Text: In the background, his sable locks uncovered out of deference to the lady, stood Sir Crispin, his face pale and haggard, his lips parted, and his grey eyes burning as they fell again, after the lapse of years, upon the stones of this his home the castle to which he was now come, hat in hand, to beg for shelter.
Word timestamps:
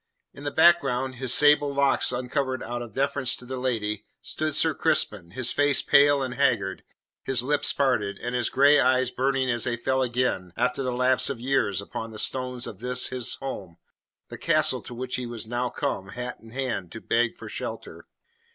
In 0.33 0.45
the 0.45 0.49
background, 0.49 1.17
his 1.17 1.31
sable 1.31 1.75
locks 1.75 2.11
uncovered 2.11 2.63
out 2.63 2.81
of 2.81 2.95
deference 2.95 3.35
to 3.35 3.45
the 3.45 3.55
lady, 3.57 4.03
stood 4.23 4.55
Sir 4.55 4.73
Crispin, 4.73 5.29
his 5.33 5.51
face 5.51 5.83
pale 5.83 6.23
and 6.23 6.33
haggard, 6.33 6.81
his 7.21 7.43
lips 7.43 7.71
parted, 7.71 8.17
and 8.17 8.33
his 8.33 8.49
grey 8.49 8.79
eyes 8.79 9.11
burning 9.11 9.51
as 9.51 9.65
they 9.65 9.75
fell 9.77 10.01
again, 10.01 10.53
after 10.57 10.81
the 10.81 10.91
lapse 10.91 11.29
of 11.29 11.39
years, 11.39 11.81
upon 11.81 12.09
the 12.09 12.17
stones 12.17 12.65
of 12.65 12.79
this 12.79 13.09
his 13.09 13.35
home 13.35 13.77
the 14.29 14.39
castle 14.39 14.81
to 14.81 14.95
which 14.95 15.17
he 15.17 15.27
was 15.27 15.45
now 15.45 15.69
come, 15.69 16.07
hat 16.09 16.39
in 16.41 16.49
hand, 16.49 16.91
to 16.93 16.99
beg 16.99 17.37
for 17.37 17.47
shelter. 17.47 18.07